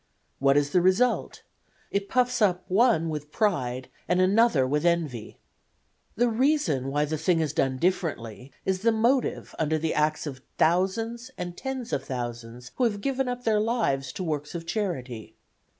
[0.39, 1.43] What is the result?
[1.91, 5.37] It puffs up one with pride and another with envy.
[6.15, 10.41] "The reason why the thing is done differently is the motive under the acts of
[10.57, 15.35] thousands and tens of thousands who have given up their lives to works of charity.